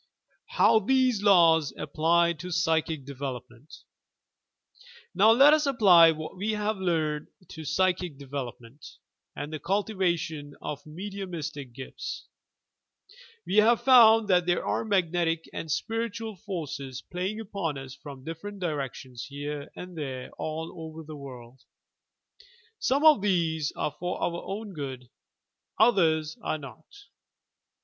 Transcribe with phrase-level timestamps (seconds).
[0.47, 3.83] HOW TUVSS LAWS APPLY TO PSYCHIC DEVELOPMENT
[5.13, 8.83] Now let US apply what we have learned to psychic development,
[9.35, 12.25] and the cultivation of mediumistic gifts.
[13.45, 18.57] We have found that there are magnetic and spiritual forces playing upon us from different
[18.59, 21.61] directions here and there all over the world.
[22.79, 25.11] Some of these are for our own good,
[25.77, 26.87] others are not.